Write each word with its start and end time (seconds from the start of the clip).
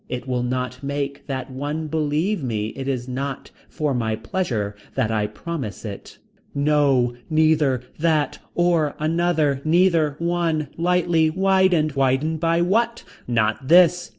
It 0.09 0.27
will 0.27 0.41
not 0.41 0.81
make 0.81 1.27
that 1.27 1.51
one 1.51 1.85
believe 1.85 2.43
me 2.43 2.69
it 2.69 2.87
is 2.87 3.07
not 3.07 3.51
for 3.69 3.93
my 3.93 4.15
pleasure 4.15 4.75
that 4.95 5.11
I 5.11 5.27
promise 5.27 5.85
it. 5.85 6.17
No 6.55 7.15
Neither. 7.29 7.83
That 7.99 8.39
Or 8.55 8.95
Another 8.97 9.61
Neither 9.63 10.15
One 10.17 10.69
Lightly 10.75 11.29
Widened. 11.29 11.91
Widened 11.91 12.39
by 12.39 12.63
what. 12.63 13.03
Not 13.27 13.67
this. 13.67 14.09